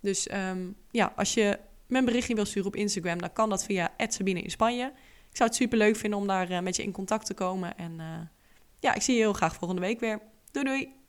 Dus 0.00 0.28
um, 0.32 0.76
ja, 0.90 1.12
als 1.16 1.34
je 1.34 1.58
mijn 1.86 2.04
berichtje 2.04 2.34
wil 2.34 2.44
sturen 2.44 2.68
op 2.68 2.76
Instagram, 2.76 3.18
dan 3.18 3.32
kan 3.32 3.48
dat 3.48 3.64
via 3.64 3.92
Sabine 3.96 4.40
in 4.40 4.50
Spanje. 4.50 4.92
Ik 5.30 5.36
zou 5.36 5.48
het 5.48 5.58
super 5.58 5.78
leuk 5.78 5.96
vinden 5.96 6.18
om 6.18 6.26
daar 6.26 6.50
uh, 6.50 6.60
met 6.60 6.76
je 6.76 6.82
in 6.82 6.92
contact 6.92 7.26
te 7.26 7.34
komen. 7.34 7.76
En 7.76 7.92
uh, 7.98 8.06
ja, 8.78 8.94
ik 8.94 9.02
zie 9.02 9.14
je 9.14 9.20
heel 9.20 9.32
graag 9.32 9.54
volgende 9.54 9.82
week 9.82 10.00
weer. 10.00 10.20
Doei 10.50 10.64
doei! 10.64 10.99